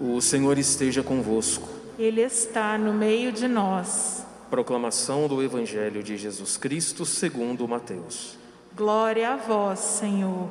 O 0.00 0.20
Senhor 0.20 0.56
esteja 0.58 1.02
convosco. 1.02 1.68
Ele 1.98 2.20
está 2.20 2.78
no 2.78 2.94
meio 2.94 3.32
de 3.32 3.48
nós. 3.48 4.24
Proclamação 4.48 5.26
do 5.26 5.42
Evangelho 5.42 6.04
de 6.04 6.16
Jesus 6.16 6.56
Cristo 6.56 7.04
segundo 7.04 7.66
Mateus. 7.66 8.38
Glória 8.76 9.30
a 9.30 9.36
vós, 9.36 9.80
Senhor. 9.80 10.48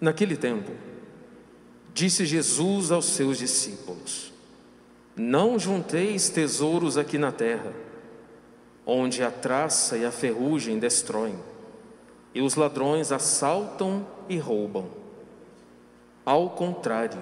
Naquele 0.00 0.36
tempo, 0.36 0.72
disse 1.94 2.26
Jesus 2.26 2.90
aos 2.90 3.04
seus 3.06 3.38
discípulos: 3.38 4.32
Não 5.14 5.56
junteis 5.56 6.28
tesouros 6.28 6.98
aqui 6.98 7.16
na 7.16 7.30
terra, 7.30 7.72
onde 8.84 9.22
a 9.22 9.30
traça 9.30 9.96
e 9.96 10.04
a 10.04 10.10
ferrugem 10.10 10.80
destroem 10.80 11.53
e 12.34 12.42
os 12.42 12.56
ladrões 12.56 13.12
assaltam 13.12 14.04
e 14.28 14.36
roubam. 14.36 14.86
Ao 16.26 16.50
contrário, 16.50 17.20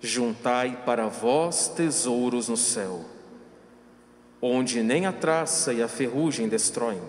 juntai 0.00 0.82
para 0.86 1.08
vós 1.08 1.68
tesouros 1.68 2.48
no 2.48 2.56
céu, 2.56 3.04
onde 4.40 4.82
nem 4.82 5.04
a 5.04 5.12
traça 5.12 5.72
e 5.72 5.82
a 5.82 5.88
ferrugem 5.88 6.48
destroem, 6.48 7.00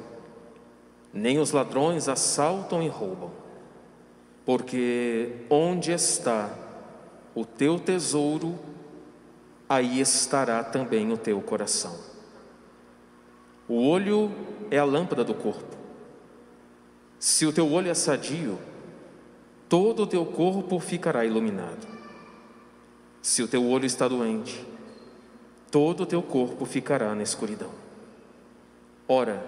nem 1.13 1.39
os 1.39 1.51
ladrões 1.51 2.09
assaltam 2.09 2.83
e 2.83 2.87
roubam. 2.87 3.31
Porque 4.45 5.45
onde 5.49 5.91
está 5.91 6.49
o 7.35 7.45
teu 7.45 7.79
tesouro, 7.79 8.57
aí 9.67 10.01
estará 10.01 10.63
também 10.63 11.11
o 11.11 11.17
teu 11.17 11.39
coração. 11.39 11.95
O 13.67 13.87
olho 13.87 14.31
é 14.71 14.79
a 14.79 14.83
lâmpada 14.83 15.23
do 15.23 15.35
corpo. 15.35 15.78
Se 17.19 17.45
o 17.45 17.51
teu 17.51 17.69
olho 17.69 17.91
é 17.91 17.93
sadio, 17.93 18.57
todo 19.67 20.03
o 20.03 20.07
teu 20.07 20.25
corpo 20.25 20.79
ficará 20.79 21.25
iluminado. 21.25 21.85
Se 23.21 23.43
o 23.43 23.47
teu 23.47 23.65
olho 23.67 23.85
está 23.85 24.07
doente, 24.07 24.65
todo 25.69 26.03
o 26.03 26.05
teu 26.05 26.23
corpo 26.23 26.65
ficará 26.65 27.13
na 27.13 27.21
escuridão. 27.21 27.71
Ora, 29.07 29.45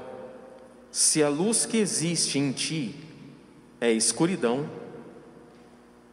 se 0.92 1.24
a 1.24 1.30
luz 1.30 1.66
que 1.66 1.78
existe 1.78 2.38
em 2.38 2.52
ti 2.52 2.96
é 3.80 3.90
escuridão, 3.90 4.70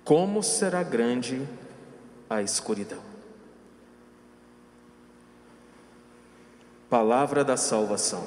como 0.05 0.43
será 0.43 0.85
grande 0.85 1.43
a 2.31 2.41
escuridão? 2.41 3.03
Palavra 6.89 7.45
da 7.45 7.57
salvação. 7.57 8.25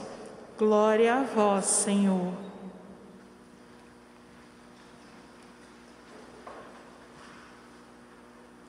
Glória 0.57 1.15
a 1.15 1.23
vós, 1.23 1.65
Senhor. 1.65 2.50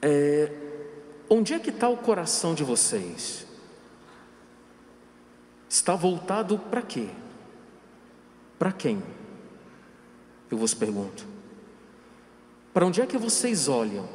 É, 0.03 0.51
onde 1.31 1.55
é 1.55 1.61
que 1.61 1.71
está 1.71 1.89
o 1.89 1.97
coração 1.97 2.55
de 2.55 2.65
vocês? 2.65 3.47
Está 5.69 5.95
voltado 5.95 6.59
para 6.59 6.83
quê? 6.83 7.09
Para 8.59 8.73
quem? 8.73 9.01
Eu 10.51 10.59
vos 10.59 10.75
pergunto. 10.75 11.25
Para 12.75 12.85
onde 12.85 13.01
é 13.01 13.07
que 13.07 13.17
vocês 13.17 13.69
olham? 13.69 14.09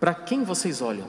Para 0.00 0.14
quem 0.14 0.42
vocês 0.42 0.80
olham? 0.80 1.06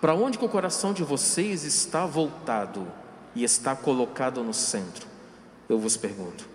Para 0.00 0.14
onde 0.14 0.36
que 0.36 0.44
o 0.44 0.48
coração 0.48 0.92
de 0.92 1.04
vocês 1.04 1.64
está 1.64 2.06
voltado 2.06 2.86
e 3.34 3.44
está 3.44 3.74
colocado 3.74 4.42
no 4.42 4.52
centro? 4.52 5.06
Eu 5.68 5.78
vos 5.78 5.96
pergunto. 5.96 6.48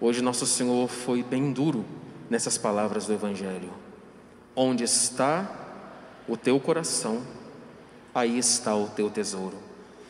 Hoje 0.00 0.22
nosso 0.22 0.46
Senhor 0.46 0.88
foi 0.88 1.22
bem 1.22 1.52
duro 1.52 1.84
nessas 2.28 2.58
palavras 2.58 3.06
do 3.06 3.12
Evangelho: 3.12 3.70
Onde 4.54 4.84
está 4.84 5.48
o 6.28 6.36
teu 6.36 6.58
coração, 6.58 7.22
aí 8.14 8.38
está 8.38 8.74
o 8.74 8.88
teu 8.88 9.10
tesouro. 9.10 9.56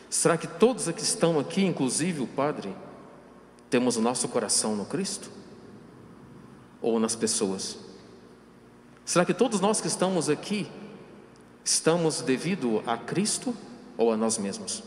Será 0.09 0.37
que 0.37 0.47
todos 0.47 0.89
que 0.89 1.01
estão 1.01 1.39
aqui, 1.39 1.65
inclusive 1.65 2.21
o 2.21 2.27
Padre, 2.27 2.73
temos 3.69 3.97
o 3.97 4.01
nosso 4.01 4.27
coração 4.29 4.75
no 4.75 4.85
Cristo? 4.85 5.29
Ou 6.81 6.99
nas 6.99 7.15
pessoas? 7.15 7.77
Será 9.03 9.25
que 9.25 9.33
todos 9.33 9.59
nós 9.59 9.81
que 9.81 9.87
estamos 9.87 10.29
aqui 10.29 10.69
estamos 11.63 12.21
devido 12.21 12.81
a 12.85 12.97
Cristo 12.97 13.55
ou 13.97 14.11
a 14.11 14.17
nós 14.17 14.37
mesmos? 14.37 14.83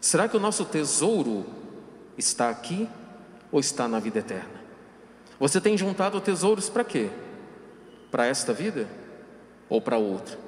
Será 0.00 0.28
que 0.28 0.36
o 0.36 0.40
nosso 0.40 0.64
tesouro 0.64 1.44
está 2.16 2.48
aqui 2.50 2.88
ou 3.50 3.60
está 3.60 3.88
na 3.88 3.98
vida 3.98 4.20
eterna? 4.20 4.57
Você 5.38 5.60
tem 5.60 5.76
juntado 5.78 6.20
tesouros 6.20 6.68
para 6.68 6.84
quê? 6.84 7.10
Para 8.10 8.26
esta 8.26 8.52
vida 8.52 8.88
ou 9.68 9.80
para 9.80 9.98
outra? 9.98 10.38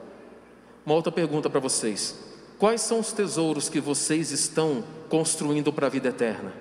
Uma 0.84 0.94
outra 0.94 1.12
pergunta 1.12 1.48
para 1.48 1.60
vocês: 1.60 2.18
quais 2.58 2.80
são 2.80 3.00
os 3.00 3.12
tesouros 3.12 3.68
que 3.68 3.80
vocês 3.80 4.30
estão 4.30 4.84
construindo 5.08 5.72
para 5.72 5.86
a 5.86 5.90
vida 5.90 6.08
eterna? 6.08 6.52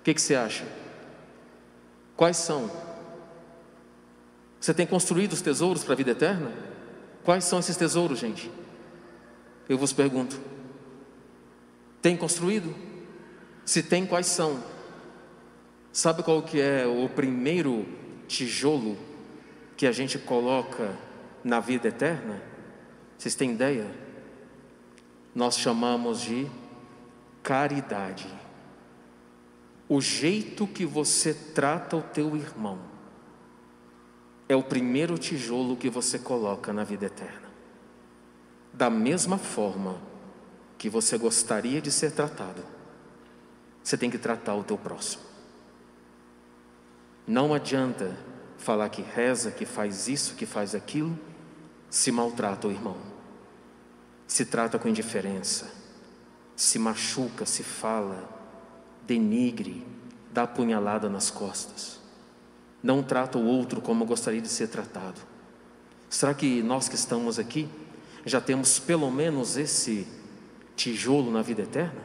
O 0.00 0.04
que, 0.04 0.12
que 0.12 0.20
você 0.20 0.34
acha? 0.34 0.66
Quais 2.16 2.36
são? 2.36 2.70
Você 4.60 4.72
tem 4.72 4.86
construído 4.86 5.32
os 5.32 5.40
tesouros 5.40 5.82
para 5.82 5.94
a 5.94 5.96
vida 5.96 6.10
eterna? 6.10 6.52
Quais 7.24 7.44
são 7.44 7.58
esses 7.58 7.76
tesouros, 7.76 8.18
gente? 8.18 8.50
Eu 9.68 9.78
vos 9.78 9.92
pergunto. 9.92 10.38
Tem 12.02 12.16
construído? 12.16 12.74
Se 13.64 13.82
tem, 13.82 14.04
quais 14.04 14.26
são? 14.26 14.62
Sabe 15.94 16.24
qual 16.24 16.42
que 16.42 16.60
é 16.60 16.84
o 16.84 17.08
primeiro 17.08 17.86
tijolo 18.26 18.96
que 19.76 19.86
a 19.86 19.92
gente 19.92 20.18
coloca 20.18 20.98
na 21.44 21.60
vida 21.60 21.86
eterna? 21.86 22.42
Vocês 23.16 23.36
têm 23.36 23.52
ideia? 23.52 23.88
Nós 25.32 25.56
chamamos 25.56 26.20
de 26.20 26.48
caridade. 27.44 28.26
O 29.88 30.00
jeito 30.00 30.66
que 30.66 30.84
você 30.84 31.32
trata 31.32 31.96
o 31.96 32.02
teu 32.02 32.36
irmão 32.36 32.80
é 34.48 34.56
o 34.56 34.64
primeiro 34.64 35.16
tijolo 35.16 35.76
que 35.76 35.88
você 35.88 36.18
coloca 36.18 36.72
na 36.72 36.82
vida 36.82 37.06
eterna. 37.06 37.48
Da 38.72 38.90
mesma 38.90 39.38
forma 39.38 40.02
que 40.76 40.90
você 40.90 41.16
gostaria 41.16 41.80
de 41.80 41.92
ser 41.92 42.10
tratado, 42.10 42.64
você 43.80 43.96
tem 43.96 44.10
que 44.10 44.18
tratar 44.18 44.56
o 44.56 44.64
teu 44.64 44.76
próximo. 44.76 45.33
Não 47.26 47.54
adianta 47.54 48.16
falar 48.58 48.88
que 48.88 49.02
reza, 49.02 49.50
que 49.50 49.64
faz 49.64 50.08
isso, 50.08 50.34
que 50.34 50.46
faz 50.46 50.74
aquilo, 50.74 51.18
se 51.88 52.10
maltrata 52.10 52.68
o 52.68 52.70
irmão, 52.70 52.96
se 54.26 54.44
trata 54.44 54.78
com 54.78 54.88
indiferença, 54.88 55.70
se 56.56 56.78
machuca, 56.78 57.46
se 57.46 57.62
fala, 57.62 58.28
denigre, 59.06 59.86
dá 60.32 60.46
punhalada 60.46 61.08
nas 61.08 61.30
costas, 61.30 62.00
não 62.82 63.02
trata 63.02 63.38
o 63.38 63.46
outro 63.46 63.80
como 63.80 64.04
gostaria 64.04 64.40
de 64.40 64.48
ser 64.48 64.68
tratado. 64.68 65.20
Será 66.10 66.34
que 66.34 66.62
nós 66.62 66.88
que 66.88 66.94
estamos 66.94 67.38
aqui 67.38 67.68
já 68.26 68.40
temos 68.40 68.78
pelo 68.78 69.10
menos 69.10 69.56
esse 69.56 70.06
tijolo 70.76 71.30
na 71.30 71.42
vida 71.42 71.62
eterna? 71.62 72.02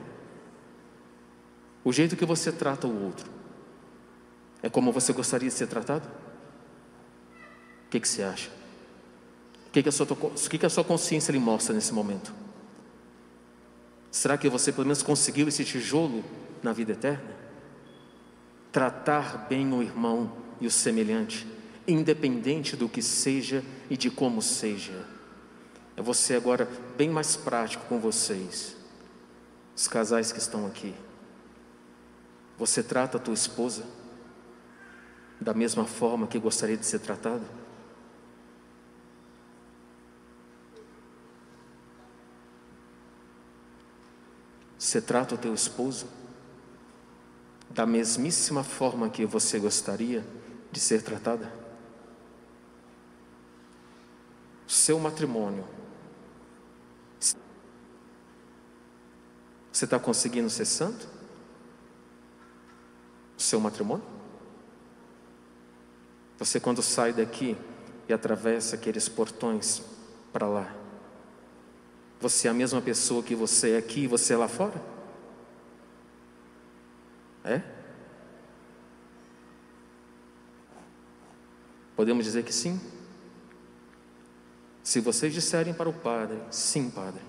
O 1.83 1.91
jeito 1.91 2.15
que 2.15 2.25
você 2.25 2.51
trata 2.51 2.87
o 2.87 3.03
outro, 3.05 3.38
é 4.61 4.69
como 4.69 4.91
você 4.91 5.13
gostaria 5.13 5.49
de 5.49 5.55
ser 5.55 5.67
tratado? 5.67 6.07
O 7.85 7.89
que, 7.89 7.99
que 7.99 8.07
você 8.07 8.23
acha? 8.23 8.49
O 9.67 9.71
que, 9.71 9.83
que, 9.83 9.89
a 9.89 9.91
sua, 9.91 10.05
o 10.05 10.49
que, 10.49 10.57
que 10.57 10.65
a 10.65 10.69
sua 10.69 10.83
consciência 10.83 11.31
lhe 11.31 11.39
mostra 11.39 11.73
nesse 11.73 11.93
momento? 11.93 12.33
Será 14.11 14.37
que 14.37 14.49
você 14.49 14.71
pelo 14.71 14.85
menos 14.85 15.03
conseguiu 15.03 15.47
esse 15.47 15.63
tijolo 15.63 16.23
na 16.61 16.73
vida 16.73 16.93
eterna? 16.93 17.37
Tratar 18.71 19.47
bem 19.47 19.71
o 19.73 19.81
irmão 19.81 20.31
e 20.59 20.67
o 20.67 20.71
semelhante, 20.71 21.47
independente 21.87 22.75
do 22.75 22.89
que 22.89 23.01
seja 23.01 23.63
e 23.89 23.95
de 23.95 24.09
como 24.09 24.41
seja. 24.41 25.05
É 25.95 26.01
você 26.01 26.35
agora 26.35 26.67
bem 26.97 27.09
mais 27.09 27.35
prático 27.35 27.85
com 27.85 27.99
vocês, 27.99 28.75
os 29.75 29.87
casais 29.87 30.31
que 30.31 30.39
estão 30.39 30.65
aqui. 30.65 30.93
Você 32.57 32.83
trata 32.83 33.17
a 33.17 33.21
tua 33.21 33.33
esposa 33.33 33.85
da 35.39 35.53
mesma 35.53 35.85
forma 35.85 36.27
que 36.27 36.37
gostaria 36.39 36.77
de 36.77 36.85
ser 36.85 36.99
tratado? 36.99 37.45
Você 44.77 45.01
trata 45.01 45.35
o 45.35 45.37
teu 45.37 45.53
esposo 45.53 46.07
da 47.69 47.85
mesmíssima 47.85 48.63
forma 48.63 49.09
que 49.09 49.25
você 49.25 49.59
gostaria 49.59 50.25
de 50.71 50.79
ser 50.79 51.03
tratada? 51.03 51.51
Seu 54.67 54.99
matrimônio. 54.99 55.65
Você 59.71 59.85
está 59.85 59.99
conseguindo 59.99 60.49
ser 60.49 60.65
santo? 60.65 61.19
seu 63.39 63.59
matrimônio? 63.59 64.18
Você, 66.39 66.57
quando 66.57 66.81
sai 66.81 67.11
daqui 67.11 67.57
e 68.07 68.13
atravessa 68.13 68.75
aqueles 68.75 69.09
portões 69.09 69.83
para 70.31 70.47
lá, 70.47 70.73
você 72.19 72.47
é 72.47 72.51
a 72.51 72.53
mesma 72.53 72.81
pessoa 72.81 73.21
que 73.21 73.35
você 73.35 73.71
é 73.71 73.77
aqui 73.77 74.01
e 74.01 74.07
você 74.07 74.33
é 74.33 74.37
lá 74.37 74.47
fora? 74.47 74.81
É? 77.43 77.61
Podemos 81.95 82.23
dizer 82.23 82.43
que 82.43 82.53
sim? 82.53 82.79
Se 84.81 85.01
vocês 85.01 85.33
disserem 85.33 85.73
para 85.73 85.89
o 85.89 85.93
Padre, 85.93 86.39
sim, 86.49 86.89
Padre, 86.89 87.21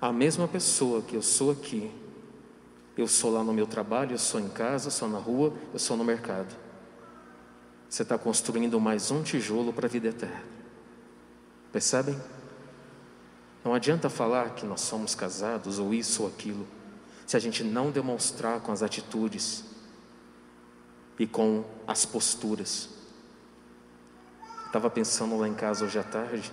a 0.00 0.12
mesma 0.12 0.46
pessoa 0.46 1.02
que 1.02 1.16
eu 1.16 1.22
sou 1.22 1.50
aqui, 1.50 1.92
eu 2.96 3.08
sou 3.08 3.32
lá 3.32 3.42
no 3.42 3.52
meu 3.52 3.66
trabalho, 3.66 4.12
eu 4.12 4.18
sou 4.18 4.38
em 4.38 4.48
casa, 4.48 4.86
eu 4.86 4.92
sou 4.92 5.08
na 5.08 5.18
rua, 5.18 5.52
eu 5.72 5.78
sou 5.78 5.96
no 5.96 6.04
mercado. 6.04 6.69
Você 7.90 8.02
está 8.02 8.16
construindo 8.16 8.80
mais 8.80 9.10
um 9.10 9.20
tijolo 9.20 9.72
para 9.72 9.86
a 9.86 9.90
vida 9.90 10.06
eterna. 10.06 10.44
Percebem? 11.72 12.16
Não 13.64 13.74
adianta 13.74 14.08
falar 14.08 14.54
que 14.54 14.64
nós 14.64 14.80
somos 14.80 15.16
casados 15.16 15.80
ou 15.80 15.92
isso 15.92 16.22
ou 16.22 16.28
aquilo, 16.28 16.68
se 17.26 17.36
a 17.36 17.40
gente 17.40 17.64
não 17.64 17.90
demonstrar 17.90 18.60
com 18.60 18.70
as 18.70 18.80
atitudes 18.80 19.64
e 21.18 21.26
com 21.26 21.64
as 21.84 22.06
posturas. 22.06 22.90
Estava 24.66 24.88
pensando 24.88 25.36
lá 25.36 25.48
em 25.48 25.54
casa 25.54 25.84
hoje 25.84 25.98
à 25.98 26.04
tarde, 26.04 26.52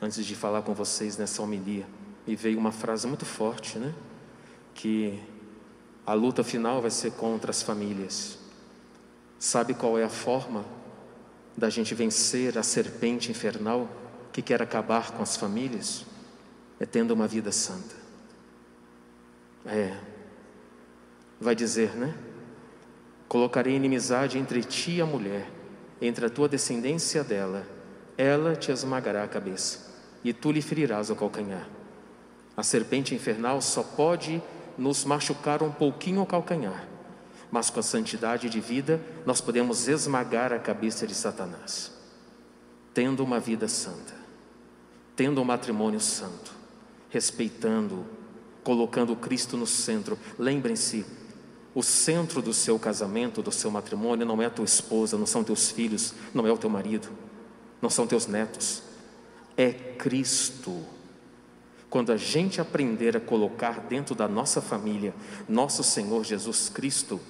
antes 0.00 0.24
de 0.24 0.36
falar 0.36 0.62
com 0.62 0.72
vocês 0.72 1.16
nessa 1.16 1.42
homilia, 1.42 1.84
e 2.28 2.36
veio 2.36 2.60
uma 2.60 2.70
frase 2.70 3.08
muito 3.08 3.24
forte, 3.24 3.76
né? 3.76 3.92
Que 4.72 5.20
a 6.06 6.12
luta 6.12 6.44
final 6.44 6.80
vai 6.80 6.92
ser 6.92 7.10
contra 7.10 7.50
as 7.50 7.60
famílias. 7.60 8.38
Sabe 9.42 9.74
qual 9.74 9.98
é 9.98 10.04
a 10.04 10.08
forma 10.08 10.64
da 11.56 11.68
gente 11.68 11.96
vencer 11.96 12.56
a 12.56 12.62
serpente 12.62 13.28
infernal 13.28 13.88
que 14.32 14.40
quer 14.40 14.62
acabar 14.62 15.10
com 15.10 15.20
as 15.20 15.36
famílias? 15.36 16.06
É 16.78 16.86
tendo 16.86 17.10
uma 17.10 17.26
vida 17.26 17.50
santa. 17.50 17.96
É. 19.66 19.96
Vai 21.40 21.56
dizer, 21.56 21.96
né? 21.96 22.14
Colocarei 23.26 23.74
inimizade 23.74 24.38
entre 24.38 24.62
ti 24.62 24.92
e 24.92 25.00
a 25.00 25.06
mulher, 25.06 25.50
entre 26.00 26.24
a 26.24 26.30
tua 26.30 26.48
descendência 26.48 27.24
dela. 27.24 27.66
Ela 28.16 28.54
te 28.54 28.70
esmagará 28.70 29.24
a 29.24 29.28
cabeça, 29.28 29.90
e 30.22 30.32
tu 30.32 30.52
lhe 30.52 30.62
ferirás 30.62 31.10
o 31.10 31.16
calcanhar. 31.16 31.68
A 32.56 32.62
serpente 32.62 33.12
infernal 33.12 33.60
só 33.60 33.82
pode 33.82 34.40
nos 34.78 35.04
machucar 35.04 35.64
um 35.64 35.72
pouquinho 35.72 36.22
o 36.22 36.26
calcanhar, 36.26 36.91
mas 37.52 37.68
com 37.68 37.78
a 37.78 37.82
santidade 37.82 38.48
de 38.48 38.58
vida 38.58 38.98
nós 39.26 39.42
podemos 39.42 39.86
esmagar 39.86 40.54
a 40.54 40.58
cabeça 40.58 41.06
de 41.06 41.14
Satanás. 41.14 41.92
Tendo 42.94 43.22
uma 43.22 43.38
vida 43.38 43.68
santa, 43.68 44.14
tendo 45.14 45.40
um 45.40 45.44
matrimônio 45.44 46.00
santo, 46.00 46.52
respeitando, 47.10 48.06
colocando 48.64 49.14
Cristo 49.14 49.56
no 49.56 49.66
centro. 49.66 50.18
Lembrem-se, 50.38 51.04
o 51.74 51.82
centro 51.82 52.40
do 52.40 52.54
seu 52.54 52.78
casamento, 52.78 53.42
do 53.42 53.52
seu 53.52 53.70
matrimônio, 53.70 54.26
não 54.26 54.40
é 54.40 54.46
a 54.46 54.50
tua 54.50 54.64
esposa, 54.64 55.18
não 55.18 55.26
são 55.26 55.44
teus 55.44 55.70
filhos, 55.70 56.14
não 56.32 56.46
é 56.46 56.52
o 56.52 56.58
teu 56.58 56.70
marido, 56.70 57.08
não 57.80 57.90
são 57.90 58.06
teus 58.06 58.26
netos, 58.26 58.82
é 59.56 59.72
Cristo. 59.72 60.82
Quando 61.90 62.12
a 62.12 62.16
gente 62.16 62.60
aprender 62.60 63.14
a 63.14 63.20
colocar 63.20 63.80
dentro 63.80 64.14
da 64.14 64.26
nossa 64.26 64.62
família 64.62 65.14
nosso 65.46 65.82
Senhor 65.82 66.24
Jesus 66.24 66.70
Cristo, 66.70 67.20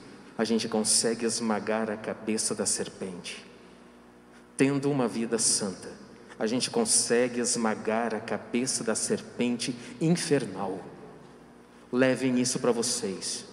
a 0.42 0.44
gente 0.44 0.68
consegue 0.68 1.24
esmagar 1.24 1.88
a 1.88 1.96
cabeça 1.96 2.52
da 2.52 2.66
serpente. 2.66 3.46
Tendo 4.56 4.90
uma 4.90 5.06
vida 5.06 5.38
santa, 5.38 5.88
a 6.36 6.48
gente 6.48 6.68
consegue 6.68 7.38
esmagar 7.40 8.12
a 8.12 8.18
cabeça 8.18 8.82
da 8.82 8.96
serpente 8.96 9.72
infernal. 10.00 10.80
Levem 11.92 12.40
isso 12.40 12.58
para 12.58 12.72
vocês. 12.72 13.44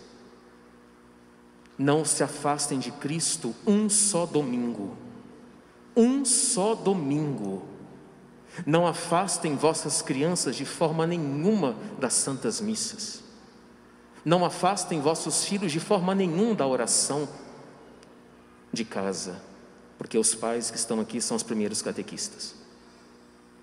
Não 1.78 2.04
se 2.04 2.24
afastem 2.24 2.80
de 2.80 2.92
Cristo 2.92 3.56
um 3.68 3.88
só 3.88 4.26
domingo. 4.26 4.98
Um 5.96 6.26
só 6.26 6.74
domingo 6.74 7.68
não 8.66 8.88
afastem 8.88 9.56
vossas 9.56 10.02
crianças 10.02 10.56
de 10.56 10.66
forma 10.66 11.06
nenhuma 11.06 11.76
das 12.00 12.14
santas 12.14 12.60
missas. 12.60 13.29
Não 14.30 14.46
afastem 14.46 15.02
vossos 15.02 15.44
filhos 15.44 15.72
de 15.72 15.80
forma 15.80 16.14
nenhuma 16.14 16.54
da 16.54 16.68
oração 16.68 17.28
de 18.72 18.86
casa, 18.86 19.42
porque 19.98 20.20
os 20.20 20.36
pais 20.36 20.70
que 20.70 20.78
estão 20.78 21.00
aqui 21.00 21.20
são 21.20 21.36
os 21.36 21.42
primeiros 21.42 21.82
catequistas. 21.82 22.54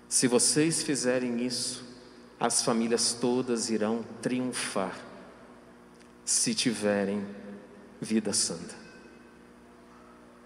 Se 0.09 0.27
vocês 0.27 0.83
fizerem 0.83 1.41
isso, 1.45 1.85
as 2.37 2.63
famílias 2.63 3.13
todas 3.13 3.69
irão 3.69 4.03
triunfar, 4.21 4.93
se 6.25 6.53
tiverem 6.53 7.25
vida 8.01 8.33
santa. 8.33 8.75